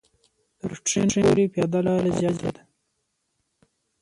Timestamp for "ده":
2.55-2.61